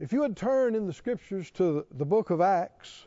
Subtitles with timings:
[0.00, 3.06] If you would turn in the scriptures to the book of Acts,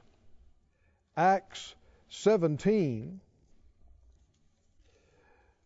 [1.17, 1.75] Acts
[2.10, 3.20] 17,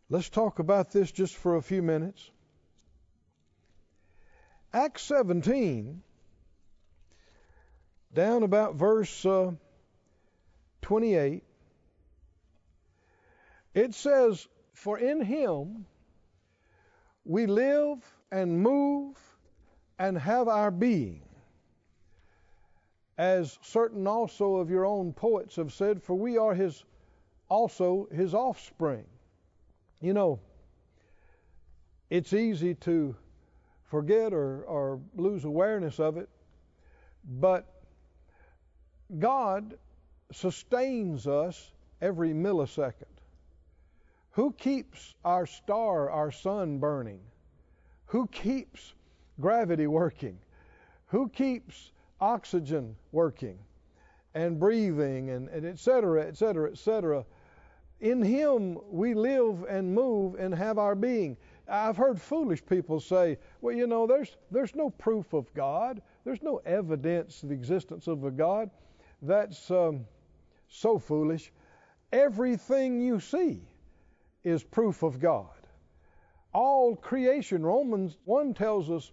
[0.10, 2.28] let's talk about this just for a few minutes.
[4.74, 6.02] Acts 17,
[8.14, 9.52] down about verse uh,
[10.82, 11.44] 28,
[13.76, 15.86] it says, For in him
[17.26, 18.00] we live
[18.32, 19.31] and move
[20.00, 21.22] and have our being.
[23.18, 26.84] As certain also of your own poets have said, for we are his
[27.50, 29.06] also his offspring.
[30.00, 30.40] You know,
[32.10, 33.16] it's easy to
[33.84, 36.30] forget or, or lose awareness of it,
[37.40, 37.68] but
[39.20, 39.78] God
[40.32, 41.72] sustains us
[42.02, 43.06] every millisecond.
[44.32, 47.20] Who keeps our star, our sun burning?
[48.06, 48.94] Who keeps
[49.42, 50.38] gravity working?
[51.08, 53.58] Who keeps oxygen working
[54.34, 57.26] and breathing and, and et cetera, et cetera, et cetera?
[58.00, 61.38] In Him we live and move and have our being.
[61.68, 66.02] I've heard foolish people say, well, you know, there's, there's no proof of God.
[66.24, 68.70] There's no evidence of the existence of a God.
[69.22, 70.06] That's um,
[70.68, 71.52] so foolish.
[72.12, 73.62] Everything you see
[74.44, 75.48] is proof of God.
[76.54, 79.12] All creation, Romans 1 tells us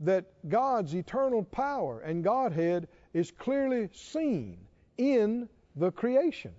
[0.00, 4.58] that God's eternal power and Godhead is clearly seen
[4.96, 6.52] in the creation.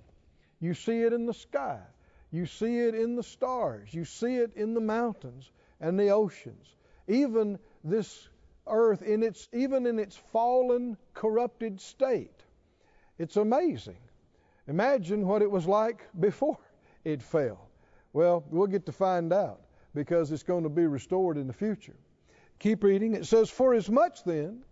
[0.59, 1.79] You see it in the sky,
[2.31, 6.75] you see it in the stars, you see it in the mountains and the oceans.
[7.07, 8.29] Even this
[8.67, 12.43] earth in its even in its fallen corrupted state.
[13.17, 13.97] It's amazing.
[14.67, 16.59] Imagine what it was like before
[17.03, 17.67] it fell.
[18.13, 19.61] Well, we'll get to find out
[19.95, 21.95] because it's going to be restored in the future.
[22.61, 23.15] Keep reading.
[23.15, 24.63] It says, For as much then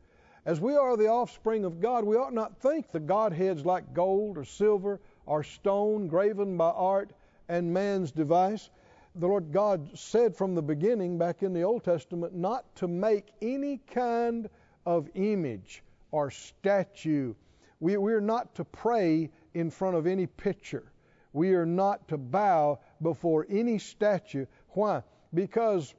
[0.45, 4.37] as we are the offspring of God, we ought not think the Godheads like gold
[4.37, 7.09] or silver or stone graven by art
[7.47, 8.69] and man's device.
[9.16, 13.31] The Lord God said from the beginning, back in the Old Testament, not to make
[13.41, 14.51] any kind
[14.85, 17.33] of image or statue.
[17.79, 20.91] We, we're not to pray in front of any picture.
[21.33, 24.45] We are not to bow before any statue.
[24.73, 25.01] Why?
[25.33, 25.95] Because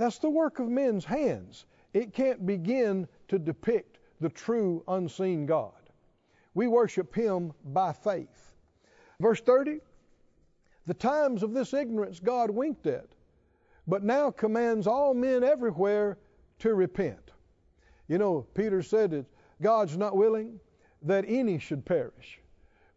[0.00, 1.66] that's the work of men's hands.
[1.92, 5.72] It can't begin to depict the true unseen God.
[6.54, 8.54] We worship Him by faith.
[9.20, 9.80] Verse 30
[10.86, 13.08] The times of this ignorance God winked at,
[13.86, 16.18] but now commands all men everywhere
[16.60, 17.32] to repent.
[18.08, 19.26] You know, Peter said that
[19.62, 20.60] God's not willing
[21.02, 22.40] that any should perish,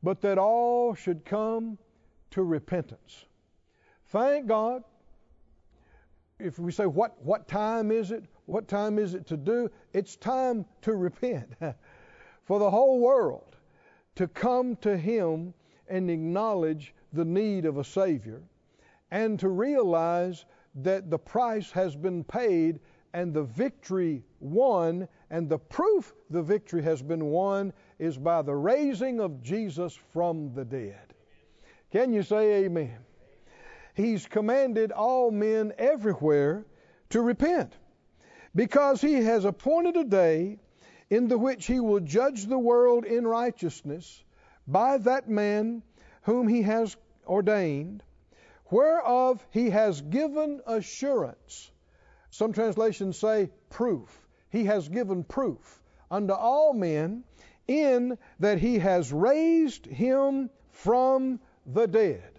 [0.01, 1.77] but that all should come
[2.31, 3.25] to repentance.
[4.07, 4.83] Thank God.
[6.43, 8.25] If we say, what, what time is it?
[8.45, 9.69] What time is it to do?
[9.93, 11.53] It's time to repent.
[12.43, 13.55] For the whole world
[14.15, 15.53] to come to Him
[15.87, 18.41] and acknowledge the need of a Savior
[19.11, 20.45] and to realize
[20.75, 22.79] that the price has been paid
[23.13, 28.55] and the victory won, and the proof the victory has been won is by the
[28.55, 31.13] raising of Jesus from the dead.
[31.91, 32.97] Can you say amen?
[33.93, 36.65] He's commanded all men everywhere
[37.09, 37.77] to repent
[38.55, 40.59] because he has appointed a day
[41.09, 44.23] in the which he will judge the world in righteousness
[44.67, 45.83] by that man
[46.23, 46.95] whom he has
[47.27, 48.03] ordained,
[48.71, 51.71] whereof he has given assurance.
[52.31, 54.27] Some translations say proof.
[54.49, 57.23] He has given proof unto all men
[57.67, 62.32] in that he has raised him from the dead.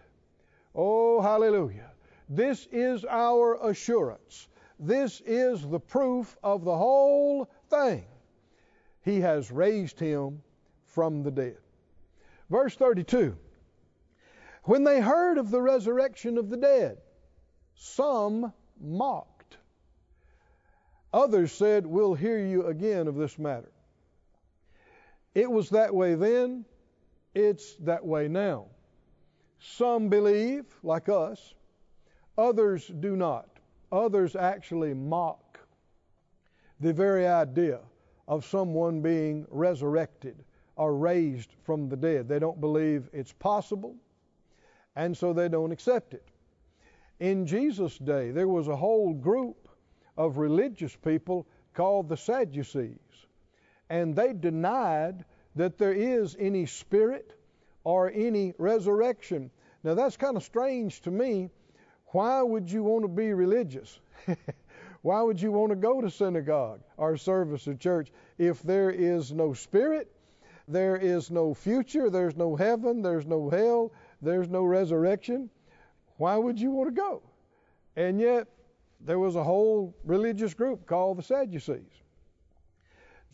[0.75, 1.91] Oh, hallelujah.
[2.29, 4.49] This is our assurance.
[4.79, 8.05] This is the proof of the whole thing.
[9.03, 10.43] He has raised him
[10.87, 11.59] from the dead.
[12.51, 13.37] Verse 32
[14.65, 16.99] When they heard of the resurrection of the dead,
[17.75, 19.59] some mocked.
[21.12, 23.71] Others said, We'll hear you again of this matter.
[25.35, 26.65] It was that way then,
[27.35, 28.67] it's that way now.
[29.66, 31.55] Some believe, like us,
[32.37, 33.49] others do not.
[33.90, 35.58] Others actually mock
[36.81, 37.81] the very idea
[38.28, 40.37] of someone being resurrected
[40.76, 42.28] or raised from the dead.
[42.28, 43.96] They don't believe it's possible,
[44.96, 46.28] and so they don't accept it.
[47.20, 49.69] In Jesus' day, there was a whole group
[50.17, 53.26] of religious people called the Sadducees,
[53.88, 55.25] and they denied
[55.56, 57.34] that there is any spirit
[57.84, 59.50] or any resurrection.
[59.84, 61.50] Now, that's kind of strange to me.
[62.06, 64.00] Why would you want to be religious?
[65.02, 69.31] Why would you want to go to synagogue or service or church if there is
[69.32, 70.10] no spirit,
[70.66, 73.92] there is no future, there's no heaven, there's no hell,
[74.22, 75.50] there's no resurrection?
[76.16, 77.22] Why would you want to go?
[77.94, 78.48] And yet,
[79.00, 81.92] there was a whole religious group called the Sadducees.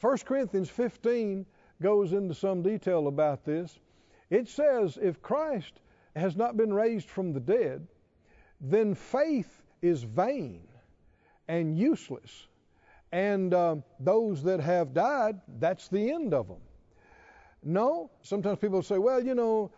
[0.01, 1.47] 1 Corinthians 15
[1.81, 3.79] goes into some detail about this.
[4.31, 5.81] It says if Christ
[6.17, 7.87] has not been raised from the dead,
[8.61, 10.63] then faith is vain
[11.49, 12.47] and useless.
[13.13, 16.61] And uh, those that have died, that's the end of them.
[17.63, 19.71] No, sometimes people say, well, you know,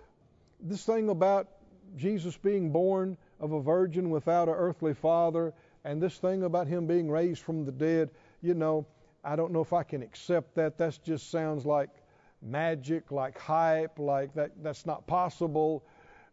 [0.61, 1.49] this thing about
[1.96, 5.52] Jesus being born of a virgin without an earthly father,
[5.84, 8.87] and this thing about him being raised from the dead, you know,
[9.25, 10.79] I don't know if I can accept that.
[10.79, 11.90] That just sounds like
[12.40, 15.84] magic, like hype, like that that's not possible.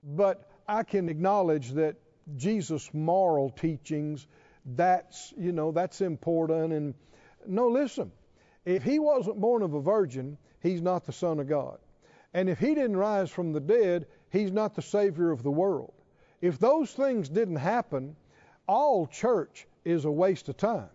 [0.04, 1.96] But I can acknowledge that
[2.36, 4.28] Jesus' moral teachings
[4.66, 6.74] that's, you know, that's important.
[6.74, 6.94] And
[7.48, 8.12] no, listen,
[8.66, 11.80] if he wasn't born of a virgin, he's not the Son of God.
[12.34, 15.94] And if he didn't rise from the dead, he's not the Savior of the world.
[16.42, 18.16] If those things didn't happen,
[18.68, 20.90] all church is a waste of time.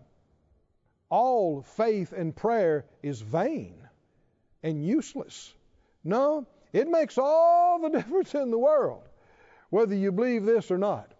[1.09, 3.75] All faith and prayer is vain
[4.63, 5.53] and useless.
[6.03, 9.07] No, it makes all the difference in the world
[9.69, 11.13] whether you believe this or not.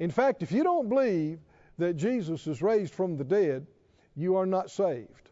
[0.00, 1.38] In fact, if you don't believe
[1.78, 3.66] that Jesus is raised from the dead,
[4.16, 5.30] you are not saved.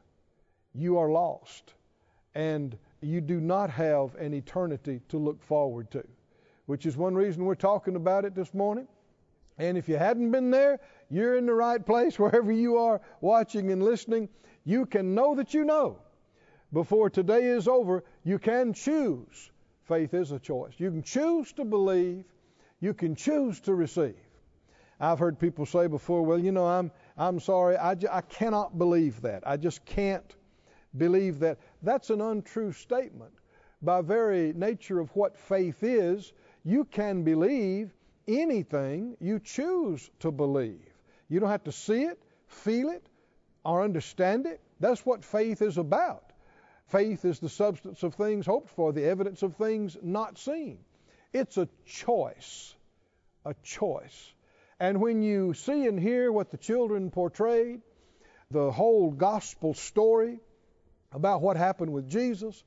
[0.75, 1.75] You are lost.
[2.35, 6.05] And you do not have an eternity to look forward to,
[6.67, 8.87] which is one reason we're talking about it this morning.
[9.59, 10.79] And if you hadn't been there,
[11.11, 14.29] you're in the right place wherever you are watching and listening.
[14.65, 15.99] You can know that you know.
[16.73, 19.51] Before today is over, you can choose.
[19.83, 20.73] Faith is a choice.
[20.79, 22.25] You can choose to believe,
[22.81, 24.17] you can choose to receive.
[24.99, 29.21] I've heard people say before, well, you know, I'm, I'm sorry, I, I cannot believe
[29.23, 29.43] that.
[29.45, 30.35] I just can't
[30.97, 31.59] believe that.
[31.83, 33.33] That's an untrue statement.
[33.83, 36.33] By very nature of what faith is,
[36.65, 37.93] you can believe
[38.29, 40.89] anything you choose to believe.
[41.29, 43.05] You don't have to see it, feel it,
[43.65, 44.61] or understand it.
[44.79, 46.32] That's what faith is about.
[46.89, 50.79] Faith is the substance of things hoped for, the evidence of things not seen.
[51.33, 52.75] It's a choice.
[53.45, 54.33] A choice.
[54.79, 57.81] And when you see and hear what the children portrayed,
[58.51, 60.41] the whole gospel story
[61.13, 62.63] about what happened with Jesus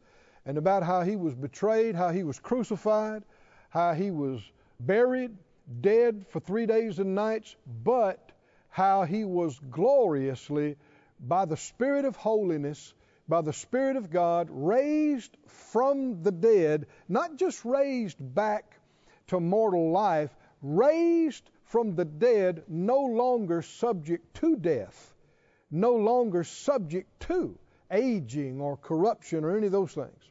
[0.46, 3.24] and about how he was betrayed, how he was crucified,
[3.70, 4.42] how he was
[4.80, 5.36] buried,
[5.82, 8.32] dead for three days and nights, but
[8.70, 10.78] how he was gloriously,
[11.20, 12.94] by the Spirit of holiness,
[13.28, 18.80] by the Spirit of God, raised from the dead, not just raised back
[19.28, 25.14] to mortal life, raised from the dead, no longer subject to death,
[25.72, 27.58] no longer subject to
[27.92, 30.30] aging or corruption or any of those things.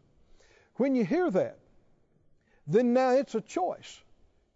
[0.76, 1.58] When you hear that,
[2.66, 4.00] then now it's a choice.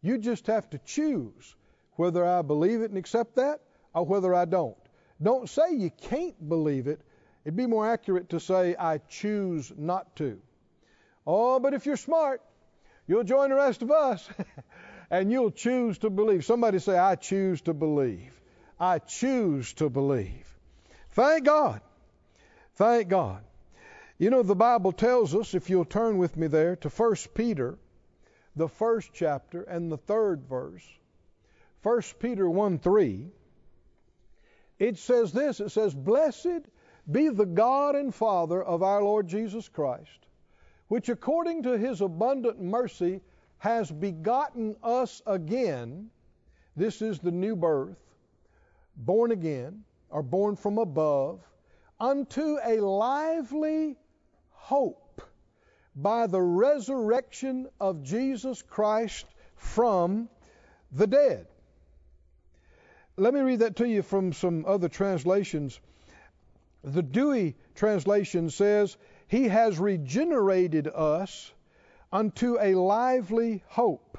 [0.00, 1.54] You just have to choose
[1.92, 3.60] whether I believe it and accept that
[3.94, 4.76] or whether I don't.
[5.20, 7.00] Don't say you can't believe it.
[7.48, 10.38] It'd be more accurate to say, I choose not to.
[11.26, 12.42] Oh, but if you're smart,
[13.06, 14.28] you'll join the rest of us
[15.10, 16.44] and you'll choose to believe.
[16.44, 18.38] Somebody say, I choose to believe.
[18.78, 20.46] I choose to believe.
[21.12, 21.80] Thank God.
[22.74, 23.42] Thank God.
[24.18, 27.78] You know, the Bible tells us, if you'll turn with me there to 1 Peter,
[28.56, 30.86] the first chapter and the third verse,
[31.82, 33.30] 1 Peter 1 3,
[34.78, 36.68] it says this it says, Blessed
[37.10, 40.26] be the God and Father of our Lord Jesus Christ,
[40.88, 43.20] which according to his abundant mercy
[43.58, 46.10] has begotten us again.
[46.76, 47.98] This is the new birth,
[48.96, 51.40] born again, or born from above,
[51.98, 53.96] unto a lively
[54.52, 55.22] hope
[55.96, 60.28] by the resurrection of Jesus Christ from
[60.92, 61.46] the dead.
[63.16, 65.80] Let me read that to you from some other translations.
[66.84, 71.52] The Douay translation says, He has regenerated us
[72.12, 74.18] unto a lively hope.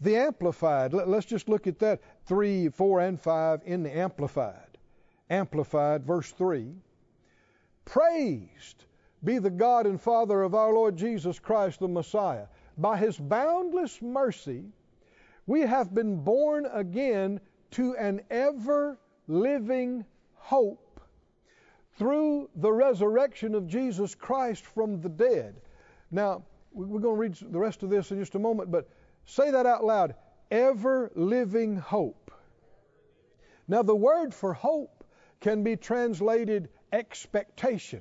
[0.00, 4.78] The Amplified, let, us just look at that 3, 4, and 5 in the Amplified.
[5.28, 6.74] Amplified, verse 3.
[7.84, 8.84] Praised
[9.22, 12.46] be the God and Father of our Lord Jesus Christ, the Messiah.
[12.78, 14.64] By his boundless mercy,
[15.46, 17.40] we have been born again
[17.72, 18.98] to an ever
[19.28, 20.89] living hope
[22.00, 25.60] through the resurrection of Jesus Christ from the dead.
[26.10, 28.88] Now, we're going to read the rest of this in just a moment, but
[29.26, 30.14] say that out loud.
[30.50, 32.30] Ever living hope.
[33.68, 35.04] Now, the word for hope
[35.40, 38.00] can be translated expectation.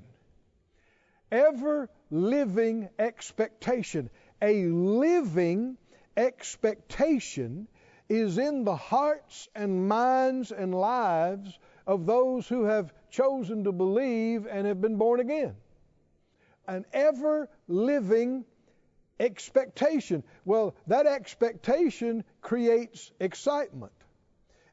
[1.30, 4.10] Ever living expectation.
[4.42, 5.78] A living
[6.16, 7.68] expectation
[8.08, 14.46] is in the hearts and minds and lives of those who have chosen to believe
[14.46, 15.56] and have been born again.
[16.68, 18.46] An ever living
[19.20, 20.24] expectation.
[20.46, 23.92] Well, that expectation creates excitement.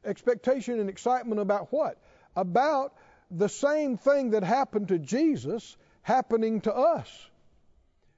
[0.05, 1.97] Expectation and excitement about what?
[2.35, 2.93] About
[3.31, 7.09] the same thing that happened to Jesus happening to us.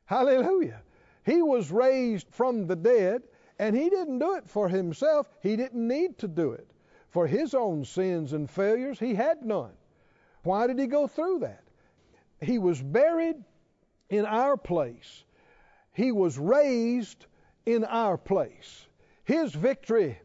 [0.07, 0.81] Hallelujah.
[1.25, 3.23] He was raised from the dead,
[3.59, 5.25] and he didn't do it for himself.
[5.41, 6.67] He didn't need to do it.
[7.09, 9.73] For his own sins and failures, he had none.
[10.43, 11.63] Why did he go through that?
[12.41, 13.43] He was buried
[14.09, 15.23] in our place.
[15.93, 17.25] He was raised
[17.65, 18.87] in our place.
[19.23, 20.19] His victory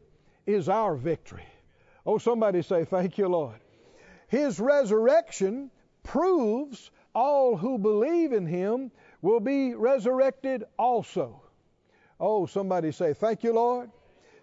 [0.45, 1.45] is our victory.
[2.05, 3.59] Oh, somebody say, Thank you, Lord.
[4.27, 5.71] His resurrection
[6.03, 11.41] proves all who believe in him will be resurrected also.
[12.19, 13.89] Oh, somebody say, Thank you, Lord.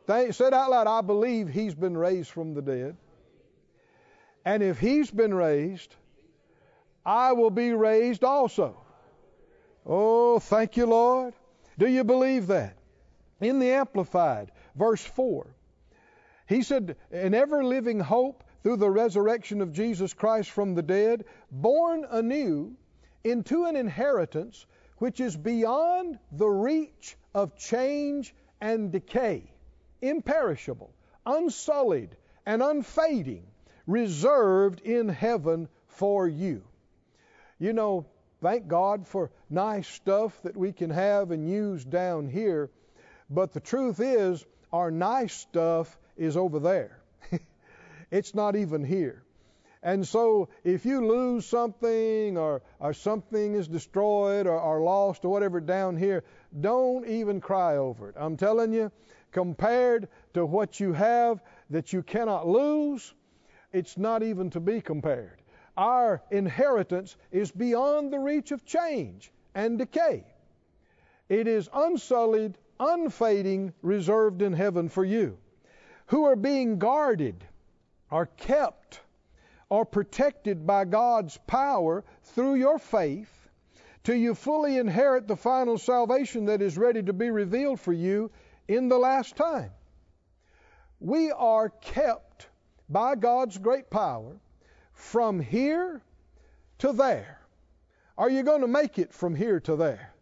[0.06, 2.97] Said out loud, I believe he's been raised from the dead.
[4.44, 5.94] And if he's been raised,
[7.04, 8.76] I will be raised also.
[9.87, 11.35] Oh, thank you, Lord.
[11.78, 12.76] Do you believe that?
[13.40, 15.47] In the Amplified, verse 4,
[16.47, 21.25] he said, An ever living hope through the resurrection of Jesus Christ from the dead,
[21.50, 22.76] born anew
[23.25, 24.66] into an inheritance
[24.99, 29.51] which is beyond the reach of change and decay,
[30.02, 30.92] imperishable,
[31.25, 33.47] unsullied, and unfading,
[33.87, 36.62] reserved in heaven for you.
[37.59, 38.06] You know,
[38.42, 42.71] thank God for nice stuff that we can have and use down here,
[43.30, 46.99] but the truth is, our nice stuff is over there.
[48.11, 49.23] It's not even here.
[49.82, 55.30] And so if you lose something or, or something is destroyed or, or lost or
[55.30, 56.23] whatever down here,
[56.61, 58.14] don't even cry over it.
[58.18, 58.92] I'm telling you,
[59.32, 63.14] compared to what you have that you cannot lose,
[63.72, 65.42] it's not even to be compared.
[65.76, 70.24] Our inheritance is beyond the reach of change and decay.
[71.28, 75.38] It is unsullied, unfading, reserved in heaven for you,
[76.06, 77.44] who are being guarded
[78.10, 79.00] are kept
[79.70, 83.48] are protected by God's power through your faith
[84.04, 88.30] till you fully inherit the final salvation that is ready to be revealed for you
[88.69, 89.71] in the last time.
[91.00, 92.49] We are kept
[92.88, 94.37] by God's great power
[94.92, 96.02] from here
[96.78, 97.40] to there.
[98.16, 100.12] Are you going to make it from here to there?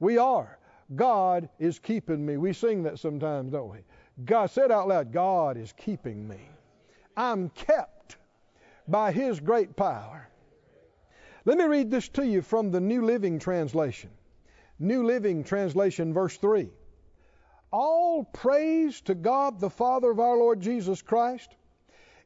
[0.00, 0.58] We are.
[0.96, 2.36] God is keeping me.
[2.36, 3.78] We sing that sometimes, don't we?
[4.24, 6.48] God said out loud, God is keeping me.
[7.16, 8.16] I'm kept
[8.88, 10.28] by His great power.
[11.44, 14.10] Let me read this to you from the New Living Translation.
[14.78, 16.70] New Living Translation, verse 3.
[17.74, 21.56] All praise to God the Father of our Lord Jesus Christ.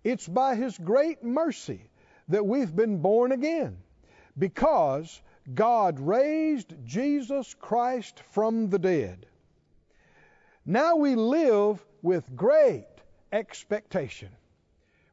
[0.05, 1.81] It's by His great mercy
[2.28, 3.78] that we've been born again
[4.38, 5.23] because
[5.55, 9.25] God raised Jesus Christ from the dead.
[10.67, 12.87] Now we live with great
[13.33, 14.28] expectation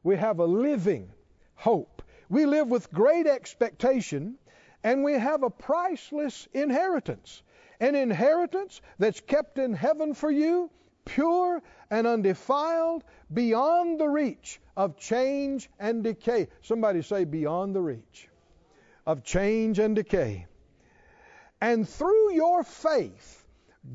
[0.06, 1.10] we have a living
[1.56, 2.00] hope.
[2.28, 4.38] We live with great expectation,
[4.84, 7.42] and we have a priceless inheritance.
[7.80, 10.70] An inheritance that's kept in heaven for you,
[11.04, 16.48] pure and undefiled, beyond the reach of change and decay.
[16.62, 18.28] Somebody say, beyond the reach
[19.06, 20.46] of change and decay.
[21.60, 23.44] And through your faith,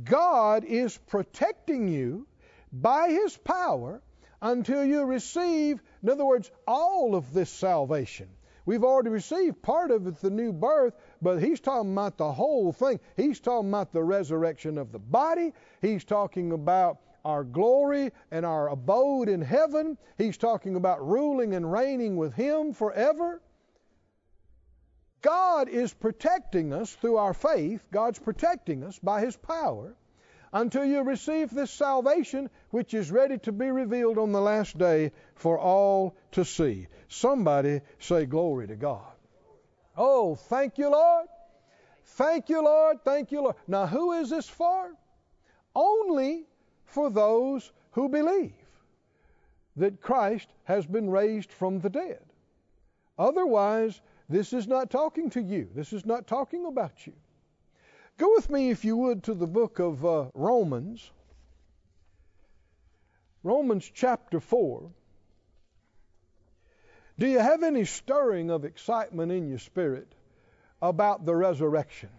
[0.04, 2.26] God is protecting you
[2.72, 4.02] by His power
[4.42, 8.28] until you receive, in other words, all of this salvation.
[8.66, 12.72] We've already received part of it, the new birth, but he's talking about the whole
[12.74, 13.00] thing.
[13.16, 15.54] He's talking about the resurrection of the body.
[15.82, 19.98] He's talking about our glory and our abode in heaven.
[20.18, 23.42] He's talking about ruling and reigning with Him forever.
[25.22, 27.86] God is protecting us through our faith.
[27.92, 29.96] God's protecting us by His power
[30.54, 35.12] until you receive this salvation which is ready to be revealed on the last day
[35.36, 36.88] for all to see.
[37.08, 39.11] Somebody say, Glory to God.
[40.04, 41.28] Oh, thank you, Lord.
[42.06, 43.04] Thank you, Lord.
[43.04, 43.56] Thank you, Lord.
[43.68, 44.96] Now, who is this for?
[45.76, 46.48] Only
[46.86, 48.56] for those who believe
[49.76, 52.24] that Christ has been raised from the dead.
[53.20, 55.70] Otherwise, this is not talking to you.
[55.76, 57.14] This is not talking about you.
[58.18, 61.12] Go with me, if you would, to the book of uh, Romans.
[63.44, 64.90] Romans chapter 4.
[67.22, 70.08] Do you have any stirring of excitement in your spirit
[70.82, 72.10] about the resurrection?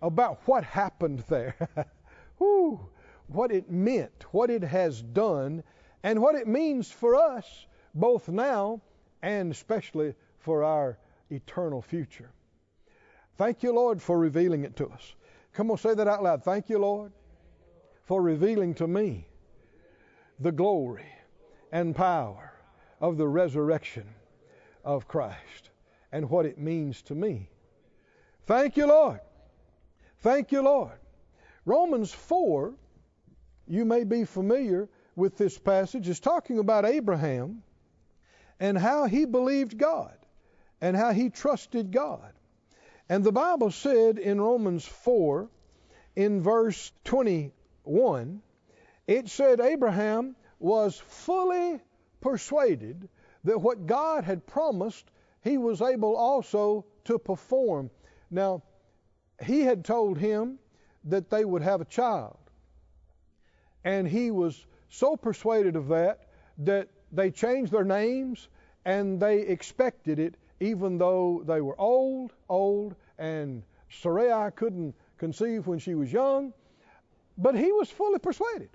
[0.00, 1.56] About what happened there?
[2.38, 2.78] Whew,
[3.26, 5.64] what it meant, what it has done,
[6.04, 8.82] and what it means for us both now
[9.20, 10.96] and especially for our
[11.28, 12.30] eternal future.
[13.38, 15.16] Thank you, Lord, for revealing it to us.
[15.54, 16.44] Come on, say that out loud.
[16.44, 17.10] Thank you, Lord,
[18.04, 19.26] for revealing to me
[20.38, 21.10] the glory
[21.72, 22.52] and power
[23.00, 24.06] of the resurrection
[24.86, 25.70] of Christ
[26.12, 27.50] and what it means to me.
[28.46, 29.20] Thank you, Lord.
[30.20, 30.98] Thank you, Lord.
[31.66, 32.72] Romans 4,
[33.66, 37.64] you may be familiar with this passage, is talking about Abraham
[38.60, 40.14] and how he believed God
[40.80, 42.32] and how he trusted God.
[43.08, 45.48] And the Bible said in Romans 4,
[46.14, 48.40] in verse 21,
[49.08, 51.80] it said Abraham was fully
[52.20, 53.08] persuaded
[53.46, 55.08] that what God had promised,
[55.40, 57.90] he was able also to perform.
[58.28, 58.64] Now,
[59.40, 60.58] he had told him
[61.04, 62.38] that they would have a child.
[63.84, 66.26] And he was so persuaded of that
[66.58, 68.48] that they changed their names
[68.84, 75.78] and they expected it even though they were old, old, and Sarai couldn't conceive when
[75.78, 76.52] she was young.
[77.38, 78.70] But he was fully persuaded.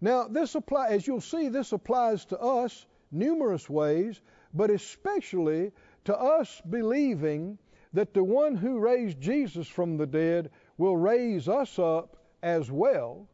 [0.00, 4.20] Now, this apply, as you'll see, this applies to us numerous ways,
[4.54, 5.72] but especially
[6.04, 7.58] to us believing
[7.92, 13.28] that the one who raised Jesus from the dead will raise us up as well,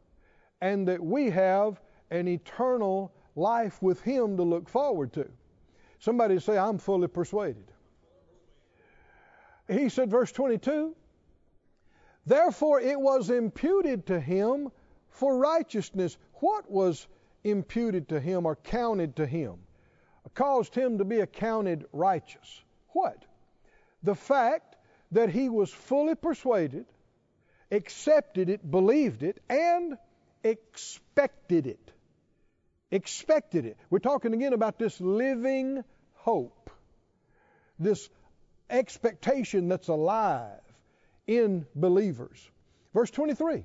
[0.61, 5.29] and that we have an eternal life with Him to look forward to.
[5.99, 7.73] Somebody say, I'm fully persuaded.
[9.69, 10.95] He said, verse 22
[12.27, 14.71] Therefore it was imputed to him
[15.11, 16.17] for righteousness.
[16.35, 17.07] What was
[17.45, 19.59] imputed to him or counted to him?
[20.35, 22.63] Caused him to be accounted righteous.
[22.89, 23.23] What?
[24.03, 24.75] The fact
[25.13, 26.87] that he was fully persuaded,
[27.71, 29.97] accepted it, believed it, and
[30.43, 31.93] expected it.
[32.91, 33.77] Expected it.
[33.91, 36.71] We're talking again about this living hope,
[37.79, 38.09] this
[38.71, 40.61] expectation that's alive
[41.27, 42.39] in believers.
[42.93, 43.65] Verse 23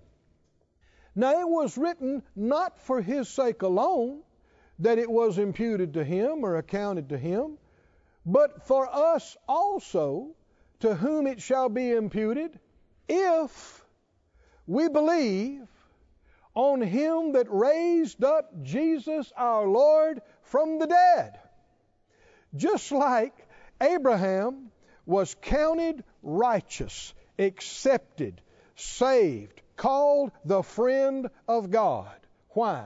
[1.16, 4.22] Now it was written not for his sake alone
[4.80, 7.58] that it was imputed to him or accounted to him,
[8.26, 10.36] but for us also,
[10.80, 12.58] to whom it shall be imputed,
[13.08, 13.86] if
[14.68, 15.68] we believe
[16.54, 21.40] on him that raised up Jesus our Lord from the dead.
[22.56, 23.48] Just like
[23.82, 24.72] Abraham
[25.06, 28.42] was counted righteous, accepted,
[28.76, 32.20] saved, called the friend of God.
[32.50, 32.86] Why?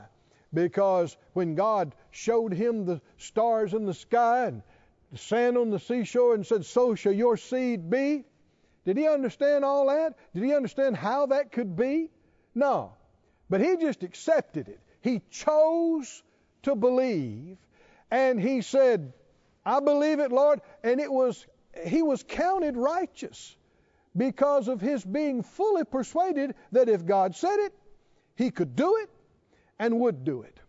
[0.54, 4.62] Because when God showed him the stars in the sky and
[5.12, 8.24] the sand on the seashore and said, So shall your seed be,
[8.86, 10.14] did he understand all that?
[10.36, 12.12] Did he understand how that could be?
[12.54, 12.94] No.
[13.50, 14.80] But he just accepted it.
[15.02, 16.22] He chose
[16.62, 17.58] to believe,
[18.12, 19.14] and he said,
[19.66, 20.62] I believe it, Lord.
[20.84, 21.48] And it was
[21.86, 23.56] he was counted righteous
[24.16, 27.74] because of his being fully persuaded that if God said it,
[28.36, 29.10] he could do it
[29.80, 30.60] and would do it.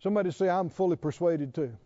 [0.00, 1.76] Somebody say, I'm fully persuaded too.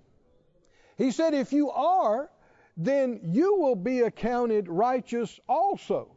[0.97, 2.31] He said, if you are,
[2.77, 6.17] then you will be accounted righteous also,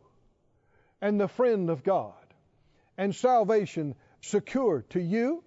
[1.02, 2.14] and the friend of God,
[2.98, 5.44] and salvation secure to you.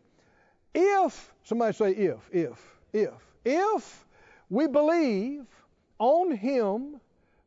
[0.75, 4.07] If, somebody say, if, if, if, if
[4.51, 5.47] we believe
[5.99, 7.01] on Him,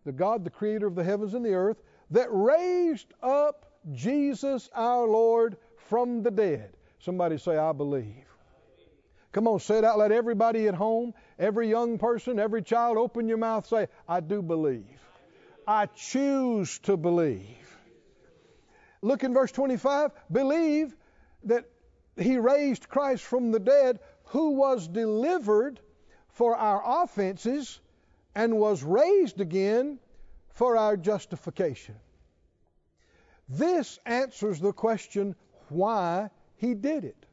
[0.06, 1.78] the God, the creator of the heavens and the earth,
[2.12, 5.58] that raised up Jesus our Lord
[5.90, 6.72] from the dead.
[7.00, 8.26] Somebody say, I believe.
[9.32, 10.12] Come on, say it out loud.
[10.12, 14.86] Everybody at home, every young person, every child, open your mouth, say, I do believe.
[15.68, 17.46] I choose to believe.
[19.02, 20.12] Look in verse 25.
[20.32, 20.96] Believe
[21.46, 21.66] that
[22.18, 25.80] he raised Christ from the dead, who was delivered
[26.34, 27.80] for our offenses
[28.36, 30.00] and was raised again
[30.50, 31.96] for our justification.
[33.50, 35.36] This answers the question
[35.70, 37.26] why he did it.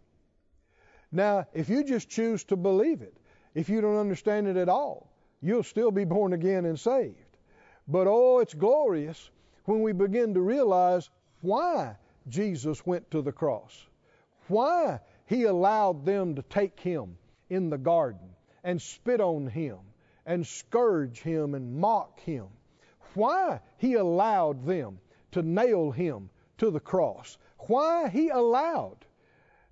[1.13, 3.17] Now, if you just choose to believe it,
[3.55, 7.37] if you don't understand it at all, you'll still be born again and saved.
[7.87, 9.31] But oh, it's glorious
[9.65, 11.09] when we begin to realize
[11.41, 11.97] why
[12.29, 13.87] Jesus went to the cross,
[14.49, 17.17] why he allowed them to take him
[17.49, 18.35] in the garden
[18.65, 19.79] and spit on him
[20.29, 22.47] and scourge him and mock him.
[23.15, 25.01] Why he allowed them
[25.33, 27.37] to nail him to the cross.
[27.67, 28.99] Why he allowed,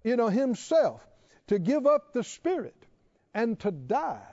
[0.02, 1.06] you know, himself
[1.46, 2.74] to give up the spirit
[3.32, 4.26] and to die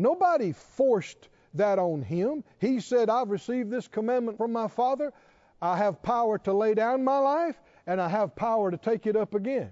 [0.00, 2.42] Nobody forced that on him.
[2.58, 5.12] He said, I've received this commandment from my Father.
[5.60, 9.14] I have power to lay down my life, and I have power to take it
[9.14, 9.70] up again.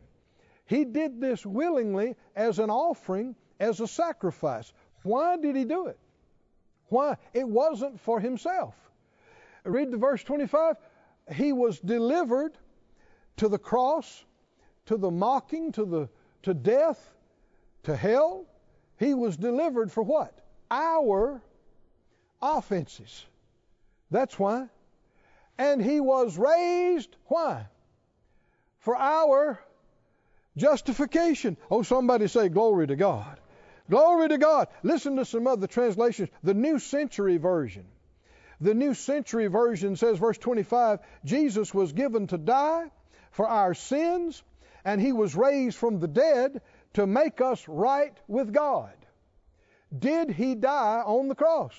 [0.66, 4.70] He did this willingly as an offering, as a sacrifice.
[5.08, 5.98] Why did he do it?
[6.88, 7.16] Why?
[7.32, 8.74] It wasn't for himself.
[9.64, 10.76] Read the verse 25.
[11.32, 12.52] He was delivered
[13.38, 14.24] to the cross,
[14.86, 16.08] to the mocking, to the
[16.42, 17.00] to death,
[17.84, 18.46] to hell.
[18.98, 20.38] He was delivered for what?
[20.70, 21.40] Our
[22.42, 23.24] offenses.
[24.10, 24.68] That's why.
[25.56, 27.66] And he was raised, why?
[28.80, 29.58] For our
[30.56, 31.56] justification.
[31.70, 33.40] Oh, somebody say, Glory to God.
[33.90, 34.68] Glory to God.
[34.82, 36.28] Listen to some other translations.
[36.42, 37.86] The New Century Version.
[38.60, 42.90] The New Century Version says, verse 25, Jesus was given to die
[43.30, 44.42] for our sins,
[44.84, 46.60] and he was raised from the dead
[46.94, 48.92] to make us right with God.
[49.96, 51.72] Did he die on the cross?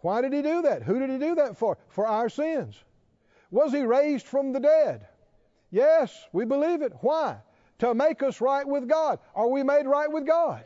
[0.00, 0.82] Why did he do that?
[0.82, 1.78] Who did he do that for?
[1.88, 2.76] For our sins.
[3.50, 5.06] Was he raised from the dead?
[5.70, 6.92] Yes, we believe it.
[7.00, 7.38] Why?
[7.80, 9.18] To make us right with God.
[9.34, 10.64] Are we made right with God?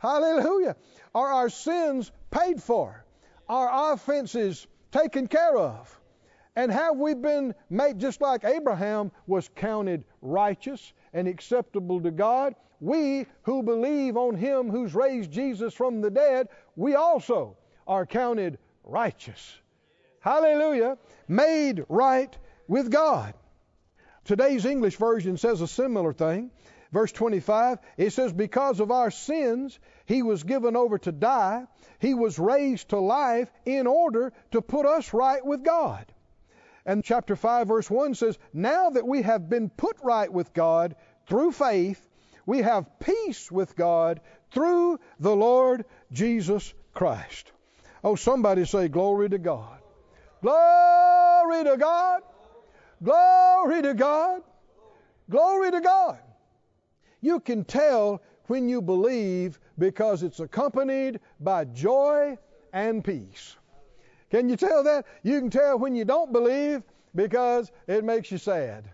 [0.00, 0.76] Hallelujah.
[1.14, 3.04] Are our sins paid for?
[3.48, 6.00] Our offenses taken care of?
[6.56, 12.54] And have we been made just like Abraham was counted righteous and acceptable to God?
[12.80, 18.58] We who believe on him who's raised Jesus from the dead, we also are counted
[18.84, 19.58] righteous.
[20.20, 20.96] Hallelujah.
[21.28, 22.36] Made right
[22.68, 23.34] with God.
[24.24, 26.50] Today's English version says a similar thing.
[26.92, 31.66] Verse 25, it says, Because of our sins, he was given over to die.
[32.00, 36.04] He was raised to life in order to put us right with God.
[36.84, 40.96] And chapter 5, verse 1 says, Now that we have been put right with God
[41.28, 42.04] through faith,
[42.44, 47.52] we have peace with God through the Lord Jesus Christ.
[48.02, 49.78] Oh, somebody say, Glory to God.
[50.42, 52.22] Glory to God.
[53.02, 54.42] Glory to God.
[55.28, 56.18] Glory to God.
[57.20, 62.36] You can tell when you believe because it's accompanied by joy
[62.72, 63.56] and peace.
[64.30, 65.06] Can you tell that?
[65.22, 66.82] You can tell when you don't believe
[67.14, 68.90] because it makes you sad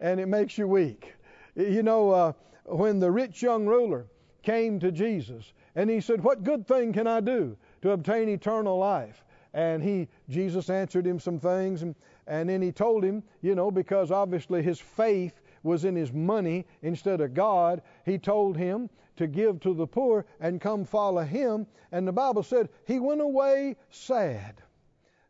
[0.00, 1.14] and it makes you weak.
[1.54, 2.32] You know, uh,
[2.64, 4.06] when the rich young ruler
[4.42, 8.78] came to Jesus and he said, What good thing can I do to obtain eternal
[8.78, 9.24] life?
[9.54, 11.94] And he, Jesus answered him some things, and,
[12.26, 16.66] and then he told him, you know, because obviously his faith was in his money
[16.82, 21.66] instead of God, he told him to give to the poor and come follow him.
[21.92, 24.62] And the Bible said he went away sad.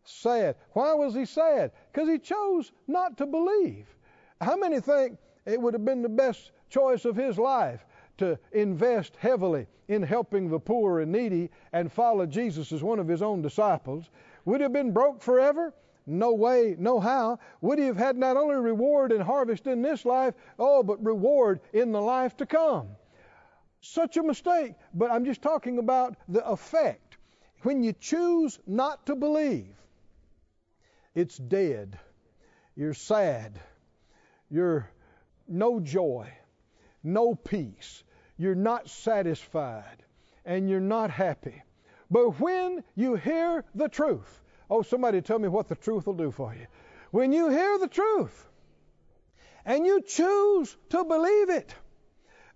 [0.05, 0.57] Sad.
[0.73, 1.73] Why was he sad?
[1.93, 3.87] Because he chose not to believe.
[4.41, 7.85] How many think it would have been the best choice of his life
[8.19, 13.09] to invest heavily in helping the poor and needy and follow Jesus as one of
[13.09, 14.11] his own disciples.
[14.45, 15.75] Would he have been broke forever?
[16.07, 17.39] No way, no how.
[17.61, 21.61] Would he have had not only reward and harvest in this life, oh, but reward
[21.73, 22.89] in the life to come?
[23.81, 24.75] Such a mistake.
[24.95, 27.17] But I'm just talking about the effect.
[27.63, 29.75] When you choose not to believe,
[31.15, 31.99] it's dead.
[32.75, 33.61] You're sad.
[34.51, 34.91] You're
[35.47, 36.33] no joy
[37.03, 38.03] no peace.
[38.37, 40.05] You're not satisfied
[40.45, 41.63] and you're not happy.
[42.11, 46.31] But when you hear the truth, oh, somebody tell me what the truth will do
[46.31, 46.67] for you.
[47.11, 48.47] When you hear the truth
[49.65, 51.75] and you choose to believe it,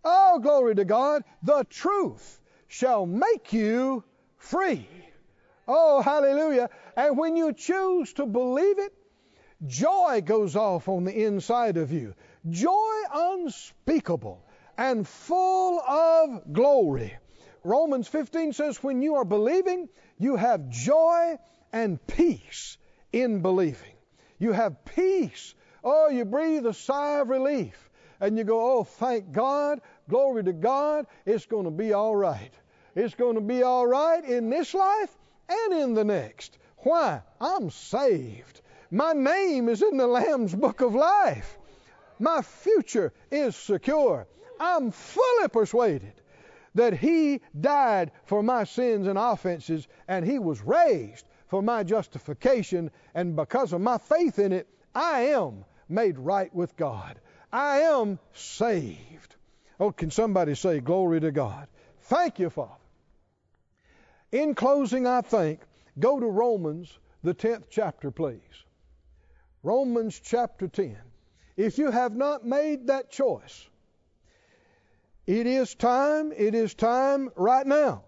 [0.04, 4.04] oh, glory to God, the truth shall make you
[4.38, 4.88] free.
[5.68, 6.70] Oh, hallelujah.
[6.96, 8.92] And when you choose to believe it,
[9.66, 12.14] joy goes off on the inside of you
[12.48, 14.44] joy unspeakable
[14.78, 17.16] and full of glory.
[17.64, 19.88] Romans 15 says, When you are believing,
[20.18, 21.36] you have joy
[21.72, 22.76] and peace
[23.12, 23.94] in believing.
[24.38, 25.54] You have peace.
[25.82, 30.52] Oh, you breathe a sigh of relief and you go, Oh, thank God, glory to
[30.52, 32.52] God, it's going to be all right.
[32.94, 35.16] It's going to be all right in this life
[35.48, 36.58] and in the next.
[36.78, 37.22] Why?
[37.40, 38.62] I'm saved.
[38.90, 41.58] My name is in the Lamb's book of life.
[42.18, 44.26] My future is secure.
[44.58, 46.12] I'm fully persuaded
[46.76, 52.90] that He died for my sins and offenses, and He was raised for my justification,
[53.14, 57.18] and because of my faith in it, I am made right with God.
[57.52, 59.36] I am saved.
[59.78, 61.68] Oh, can somebody say, Glory to God?
[62.02, 62.72] Thank you, Father.
[64.32, 65.60] In closing, I think,
[65.98, 68.40] go to Romans, the 10th chapter, please.
[69.62, 70.96] Romans chapter 10.
[71.56, 73.68] If you have not made that choice,
[75.26, 78.04] it is time, it is time right now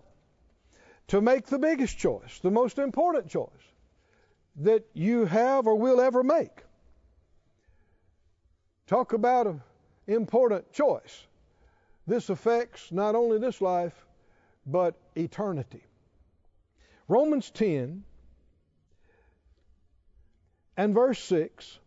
[1.09, 3.51] to make the biggest choice, the most important choice
[4.57, 6.65] that you have or will ever make.
[8.87, 9.63] Talk about an
[10.07, 11.27] important choice.
[12.07, 13.95] This affects not only this life,
[14.67, 15.83] but eternity.
[17.07, 18.05] Romans 10
[20.77, 21.79] and verse 6.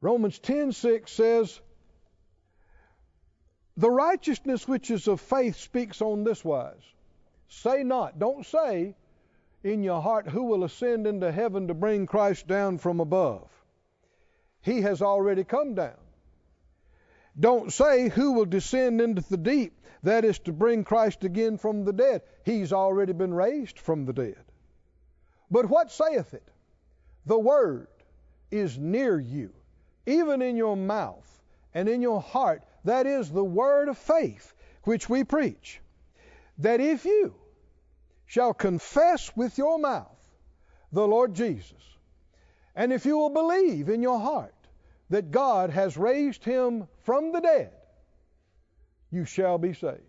[0.00, 1.60] Romans 10:6 says,
[3.78, 6.82] "The righteousness which is of faith speaks on this wise:
[7.46, 8.96] Say not, don't say
[9.62, 13.48] in your heart, who will ascend into heaven to bring Christ down from above?
[14.62, 16.00] He has already come down.
[17.38, 19.80] Don't say, Who will descend into the deep?
[20.02, 22.22] That is to bring Christ again from the dead.
[22.44, 24.44] He's already been raised from the dead.
[25.52, 26.50] But what saith it?
[27.26, 27.86] The word
[28.50, 29.54] is near you,
[30.04, 31.42] even in your mouth
[31.74, 32.64] and in your heart.
[32.84, 35.80] That is the word of faith which we preach.
[36.58, 37.34] That if you
[38.26, 40.06] shall confess with your mouth
[40.92, 41.72] the Lord Jesus,
[42.74, 44.54] and if you will believe in your heart
[45.10, 47.72] that God has raised him from the dead,
[49.10, 50.02] you shall be saved.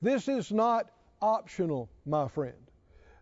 [0.00, 2.56] This is not optional, my friend.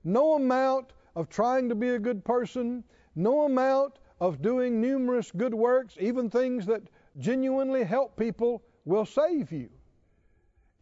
[0.04, 5.54] No amount of trying to be a good person, no amount of doing numerous good
[5.54, 6.82] works, even things that
[7.18, 9.68] genuinely help people, will save you.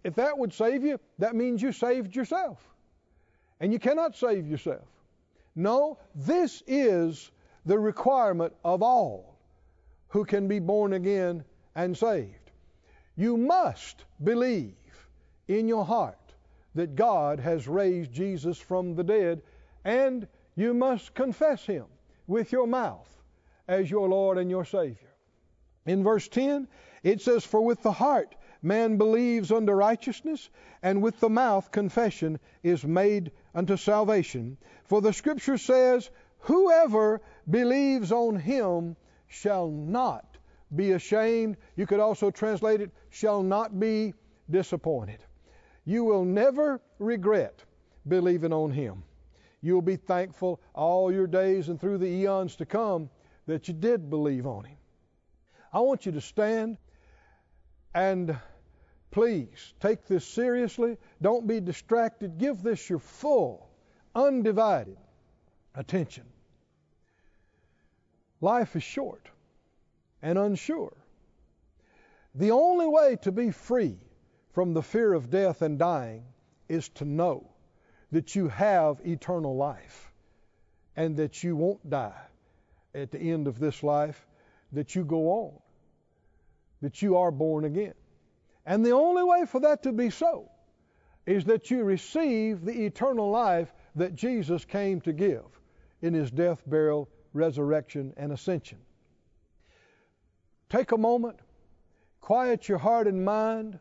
[0.04, 2.58] If that would save you, that means you saved yourself.
[3.60, 4.86] And you cannot save yourself.
[5.56, 7.30] No, this is
[7.66, 9.36] the requirement of all
[10.08, 12.50] who can be born again and saved.
[13.16, 14.76] You must believe
[15.48, 16.16] in your heart
[16.74, 19.42] that God has raised Jesus from the dead,
[19.84, 21.86] and you must confess Him
[22.28, 23.08] with your mouth
[23.66, 25.07] as your Lord and your Savior.
[25.88, 26.68] In verse 10,
[27.02, 30.50] it says, For with the heart man believes unto righteousness,
[30.82, 34.58] and with the mouth confession is made unto salvation.
[34.84, 38.96] For the Scripture says, Whoever believes on Him
[39.28, 40.36] shall not
[40.74, 41.56] be ashamed.
[41.74, 44.14] You could also translate it, shall not be
[44.50, 45.24] disappointed.
[45.84, 47.64] You will never regret
[48.06, 49.04] believing on Him.
[49.62, 53.10] You'll be thankful all your days and through the eons to come
[53.46, 54.77] that you did believe on Him.
[55.72, 56.78] I want you to stand
[57.94, 58.36] and
[59.10, 60.96] please take this seriously.
[61.20, 62.38] Don't be distracted.
[62.38, 63.68] Give this your full,
[64.14, 64.96] undivided
[65.74, 66.24] attention.
[68.40, 69.28] Life is short
[70.22, 70.96] and unsure.
[72.34, 73.98] The only way to be free
[74.52, 76.24] from the fear of death and dying
[76.68, 77.50] is to know
[78.12, 80.12] that you have eternal life
[80.96, 82.20] and that you won't die
[82.94, 84.26] at the end of this life,
[84.72, 85.58] that you go on,
[86.82, 87.94] that you are born again.
[88.66, 90.50] And the only way for that to be so
[91.26, 95.44] is that you receive the eternal life that Jesus came to give
[96.02, 98.78] in his death, burial, resurrection, and ascension.
[100.68, 101.38] Take a moment,
[102.20, 103.78] quiet your heart and mind,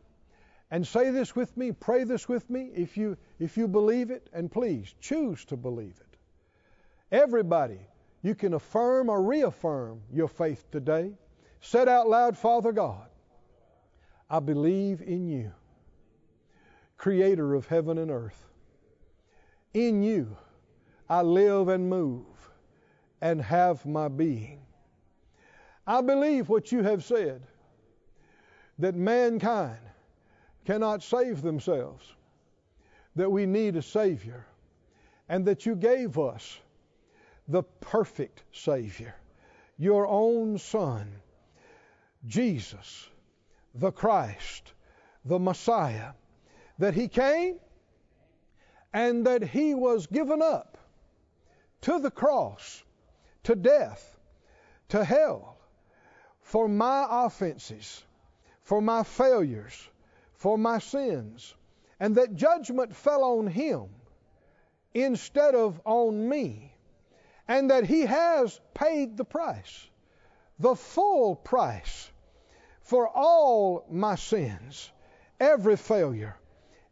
[0.72, 4.30] and say this with me, pray this with me if you if you believe it,
[4.34, 6.18] and please choose to believe it.
[7.12, 7.80] Everybody,
[8.28, 11.14] you can affirm or reaffirm your faith today.
[11.62, 13.08] Said out loud, Father God,
[14.30, 15.54] I believe in you,
[16.98, 18.46] creator of heaven and earth.
[19.74, 20.36] In you
[21.10, 22.26] I live and move
[23.22, 24.60] and have my being.
[25.88, 27.42] I believe what you have said
[28.78, 29.80] that mankind
[30.66, 32.06] cannot save themselves,
[33.16, 34.46] that we need a Savior,
[35.30, 36.60] and that you gave us
[37.48, 39.16] the perfect Savior,
[39.78, 41.12] your own Son,
[42.26, 43.10] Jesus,
[43.74, 44.74] the Christ,
[45.24, 46.12] the Messiah,
[46.80, 47.60] that He came
[48.94, 50.78] and that He was given up
[51.82, 52.84] to the cross
[53.44, 54.20] to death,
[54.90, 55.58] to hell,
[56.42, 58.04] for my offenses,
[58.64, 59.90] for my failures,
[60.34, 61.56] for my sins,
[62.00, 63.88] and that judgment fell on him
[64.94, 66.74] instead of on me,
[67.48, 69.88] and that he has paid the price,
[70.60, 72.12] the full price
[72.82, 74.92] for all my sins,
[75.40, 76.38] every failure,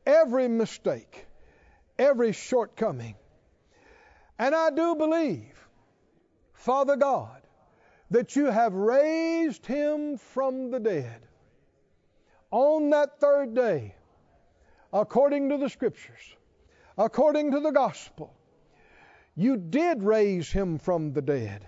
[0.06, 1.26] every mistake,
[1.98, 3.16] every shortcoming.
[4.38, 5.56] And I do believe
[6.66, 7.44] Father God,
[8.10, 11.22] that you have raised him from the dead
[12.50, 13.94] on that third day,
[14.92, 16.36] according to the Scriptures,
[16.98, 18.35] according to the gospel.
[19.36, 21.68] You did raise him from the dead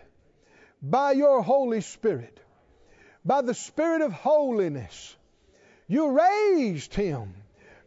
[0.81, 2.39] by your Holy Spirit,
[3.25, 5.15] by the Spirit of holiness.
[5.87, 7.33] You raised him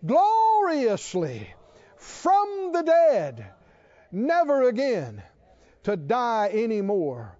[0.04, 1.48] gloriously
[1.96, 3.46] from the dead,
[4.12, 5.22] never again
[5.84, 7.36] to die anymore,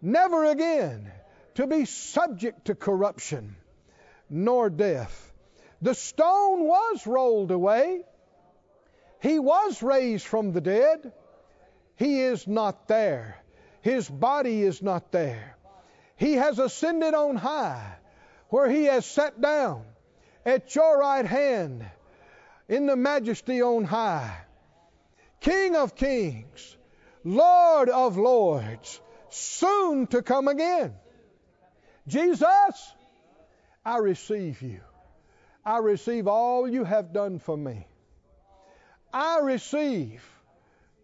[0.00, 1.10] never again
[1.56, 3.56] to be subject to corruption
[4.28, 5.32] nor death.
[5.82, 8.02] The stone was rolled away.
[9.20, 11.12] He was raised from the dead.
[12.00, 13.36] He is not there.
[13.82, 15.58] His body is not there.
[16.16, 17.94] He has ascended on high,
[18.48, 19.84] where he has sat down
[20.46, 21.84] at your right hand
[22.70, 24.34] in the majesty on high.
[25.40, 26.74] King of kings,
[27.22, 30.94] Lord of lords, soon to come again.
[32.08, 32.94] Jesus,
[33.84, 34.80] I receive you.
[35.66, 37.86] I receive all you have done for me.
[39.12, 40.24] I receive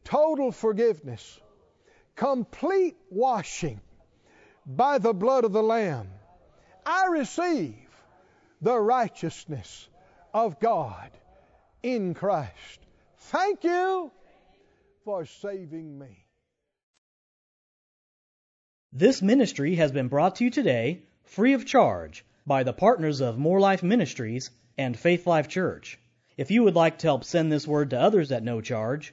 [0.07, 1.41] total forgiveness,
[2.15, 3.81] complete washing
[4.65, 6.09] by the blood of the Lamb.
[6.87, 7.75] I receive
[8.63, 9.89] the righteousness
[10.33, 11.11] of God
[11.83, 12.81] in Christ.
[13.19, 14.13] Thank you
[15.05, 16.25] for saving me.
[18.93, 23.39] This ministry has been brought to you today free of charge by the partners of
[23.39, 25.99] Moore Life Ministries and Faith Life Church.
[26.37, 29.13] If you would like to help send this word to others at no charge,